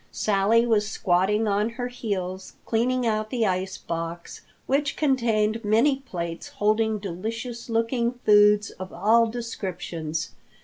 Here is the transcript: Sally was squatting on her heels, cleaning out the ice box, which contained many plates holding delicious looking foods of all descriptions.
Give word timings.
Sally 0.11 0.65
was 0.65 0.87
squatting 0.89 1.47
on 1.47 1.69
her 1.69 1.87
heels, 1.87 2.55
cleaning 2.65 3.05
out 3.05 3.29
the 3.29 3.45
ice 3.45 3.77
box, 3.77 4.41
which 4.65 4.97
contained 4.97 5.63
many 5.63 5.97
plates 5.99 6.47
holding 6.47 6.97
delicious 6.97 7.69
looking 7.69 8.13
foods 8.25 8.71
of 8.71 8.91
all 8.91 9.27
descriptions. 9.27 10.31